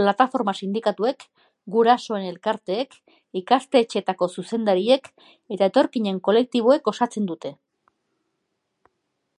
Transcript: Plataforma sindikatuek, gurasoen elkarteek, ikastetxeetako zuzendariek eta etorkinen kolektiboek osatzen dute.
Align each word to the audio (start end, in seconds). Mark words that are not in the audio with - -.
Plataforma 0.00 0.52
sindikatuek, 0.64 1.24
gurasoen 1.76 2.26
elkarteek, 2.26 2.94
ikastetxeetako 3.40 4.28
zuzendariek 4.42 5.10
eta 5.56 5.70
etorkinen 5.72 6.22
kolektiboek 6.30 6.92
osatzen 6.94 7.26
dute. 7.32 7.52